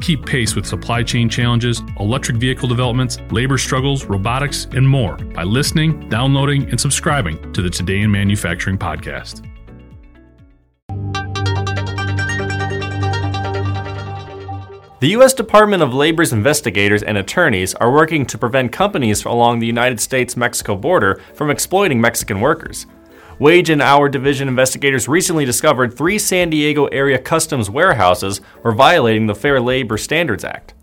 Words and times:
Keep 0.00 0.24
pace 0.24 0.56
with 0.56 0.66
supply 0.66 1.02
chain 1.02 1.28
challenges, 1.28 1.82
electric 1.98 2.38
vehicle 2.38 2.68
developments, 2.68 3.18
labor 3.30 3.58
struggles, 3.58 4.06
robotics, 4.06 4.66
and 4.72 4.88
more 4.88 5.16
by 5.16 5.42
listening, 5.42 6.08
downloading, 6.08 6.68
and 6.70 6.80
subscribing 6.80 7.52
to 7.52 7.60
the 7.60 7.70
Today 7.70 8.00
in 8.00 8.10
Manufacturing 8.10 8.78
podcast. 8.78 9.46
The 15.00 15.08
U.S. 15.08 15.32
Department 15.32 15.82
of 15.82 15.94
Labor's 15.94 16.32
investigators 16.32 17.02
and 17.02 17.16
attorneys 17.16 17.74
are 17.76 17.90
working 17.90 18.26
to 18.26 18.36
prevent 18.36 18.70
companies 18.70 19.24
along 19.24 19.58
the 19.58 19.66
United 19.66 19.98
States 19.98 20.36
Mexico 20.36 20.76
border 20.76 21.22
from 21.34 21.50
exploiting 21.50 22.02
Mexican 22.02 22.40
workers. 22.42 22.86
Wage 23.40 23.70
and 23.70 23.80
Hour 23.80 24.10
Division 24.10 24.48
investigators 24.48 25.08
recently 25.08 25.46
discovered 25.46 25.96
three 25.96 26.18
San 26.18 26.50
Diego 26.50 26.84
area 26.88 27.18
customs 27.18 27.70
warehouses 27.70 28.42
were 28.62 28.72
violating 28.72 29.26
the 29.26 29.34
Fair 29.34 29.62
Labor 29.62 29.96
Standards 29.96 30.44
Act. 30.44 30.74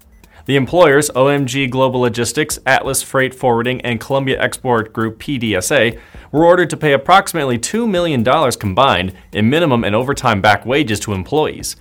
The 0.47 0.55
employers, 0.55 1.11
OMG 1.11 1.69
Global 1.69 1.99
Logistics, 1.99 2.57
Atlas 2.65 3.03
Freight 3.03 3.35
Forwarding, 3.35 3.79
and 3.81 3.99
Columbia 3.99 4.41
Export 4.41 4.91
Group 4.91 5.19
PDSA, 5.19 5.99
were 6.31 6.45
ordered 6.45 6.71
to 6.71 6.77
pay 6.77 6.93
approximately 6.93 7.59
$2 7.59 7.87
million 7.87 8.23
combined 8.53 9.13
in 9.33 9.51
minimum 9.51 9.83
and 9.83 9.93
overtime 9.93 10.41
back 10.41 10.65
wages 10.65 10.99
to 11.01 11.13
employees. 11.13 11.75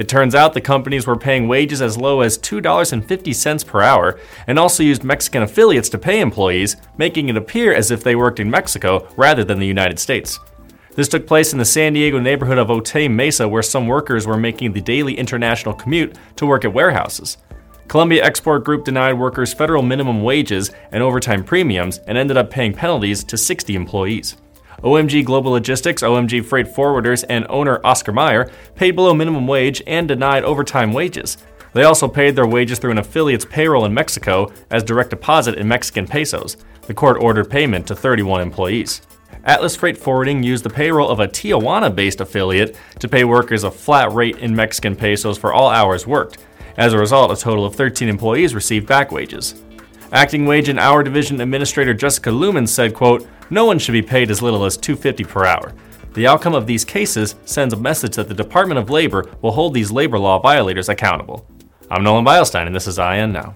It 0.00 0.08
turns 0.08 0.34
out 0.34 0.54
the 0.54 0.62
companies 0.62 1.06
were 1.06 1.14
paying 1.14 1.46
wages 1.46 1.82
as 1.82 1.98
low 1.98 2.22
as 2.22 2.38
$2.50 2.38 3.66
per 3.66 3.82
hour 3.82 4.18
and 4.46 4.58
also 4.58 4.82
used 4.82 5.04
Mexican 5.04 5.42
affiliates 5.42 5.90
to 5.90 5.98
pay 5.98 6.22
employees, 6.22 6.78
making 6.96 7.28
it 7.28 7.36
appear 7.36 7.74
as 7.74 7.90
if 7.90 8.02
they 8.02 8.16
worked 8.16 8.40
in 8.40 8.50
Mexico 8.50 9.06
rather 9.18 9.44
than 9.44 9.58
the 9.58 9.66
United 9.66 9.98
States. 9.98 10.40
This 10.96 11.06
took 11.06 11.26
place 11.26 11.52
in 11.52 11.58
the 11.58 11.66
San 11.66 11.92
Diego 11.92 12.18
neighborhood 12.18 12.56
of 12.56 12.68
Otay 12.68 13.10
Mesa, 13.10 13.46
where 13.46 13.62
some 13.62 13.86
workers 13.86 14.26
were 14.26 14.38
making 14.38 14.72
the 14.72 14.80
daily 14.80 15.12
international 15.18 15.74
commute 15.74 16.16
to 16.36 16.46
work 16.46 16.64
at 16.64 16.72
warehouses. 16.72 17.36
Columbia 17.86 18.24
Export 18.24 18.64
Group 18.64 18.86
denied 18.86 19.18
workers 19.18 19.52
federal 19.52 19.82
minimum 19.82 20.22
wages 20.22 20.70
and 20.92 21.02
overtime 21.02 21.44
premiums 21.44 21.98
and 22.06 22.16
ended 22.16 22.38
up 22.38 22.48
paying 22.48 22.72
penalties 22.72 23.22
to 23.24 23.36
60 23.36 23.74
employees. 23.74 24.38
OMG 24.82 25.24
Global 25.24 25.52
Logistics, 25.52 26.02
OMG 26.02 26.44
Freight 26.44 26.66
Forwarders, 26.66 27.24
and 27.28 27.46
owner 27.48 27.80
Oscar 27.84 28.12
Meyer 28.12 28.50
paid 28.74 28.92
below 28.92 29.12
minimum 29.12 29.46
wage 29.46 29.82
and 29.86 30.08
denied 30.08 30.42
overtime 30.42 30.92
wages. 30.92 31.36
They 31.72 31.84
also 31.84 32.08
paid 32.08 32.34
their 32.34 32.46
wages 32.46 32.78
through 32.78 32.92
an 32.92 32.98
affiliate's 32.98 33.44
payroll 33.44 33.84
in 33.84 33.94
Mexico 33.94 34.52
as 34.70 34.82
direct 34.82 35.10
deposit 35.10 35.56
in 35.56 35.68
Mexican 35.68 36.06
pesos. 36.06 36.56
The 36.86 36.94
court 36.94 37.22
ordered 37.22 37.50
payment 37.50 37.86
to 37.88 37.94
31 37.94 38.40
employees. 38.40 39.02
Atlas 39.44 39.76
Freight 39.76 39.96
Forwarding 39.96 40.42
used 40.42 40.64
the 40.64 40.70
payroll 40.70 41.08
of 41.08 41.20
a 41.20 41.28
Tijuana 41.28 41.94
based 41.94 42.20
affiliate 42.20 42.76
to 42.98 43.08
pay 43.08 43.24
workers 43.24 43.64
a 43.64 43.70
flat 43.70 44.12
rate 44.12 44.38
in 44.38 44.54
Mexican 44.54 44.96
pesos 44.96 45.38
for 45.38 45.52
all 45.52 45.68
hours 45.68 46.06
worked. 46.06 46.38
As 46.76 46.92
a 46.92 46.98
result, 46.98 47.30
a 47.30 47.40
total 47.40 47.64
of 47.64 47.74
13 47.74 48.08
employees 48.08 48.54
received 48.54 48.86
back 48.86 49.12
wages. 49.12 49.62
Acting 50.12 50.44
Wage 50.44 50.68
and 50.68 50.80
Hour 50.80 51.04
Division 51.04 51.40
Administrator 51.40 51.94
Jessica 51.94 52.30
Looman 52.30 52.66
said, 52.66 52.94
quote, 52.94 53.28
no 53.48 53.64
one 53.64 53.78
should 53.78 53.92
be 53.92 54.02
paid 54.02 54.28
as 54.28 54.42
little 54.42 54.64
as 54.64 54.76
250 54.76 55.22
per 55.24 55.44
hour. 55.44 55.72
The 56.14 56.26
outcome 56.26 56.54
of 56.54 56.66
these 56.66 56.84
cases 56.84 57.36
sends 57.44 57.72
a 57.72 57.76
message 57.76 58.16
that 58.16 58.26
the 58.26 58.34
Department 58.34 58.80
of 58.80 58.90
Labor 58.90 59.30
will 59.40 59.52
hold 59.52 59.72
these 59.72 59.92
labor 59.92 60.18
law 60.18 60.40
violators 60.40 60.88
accountable. 60.88 61.46
I'm 61.88 62.02
Nolan 62.02 62.24
Beilstein, 62.24 62.66
and 62.66 62.74
this 62.74 62.88
is 62.88 62.98
IEN 62.98 63.30
Now. 63.30 63.54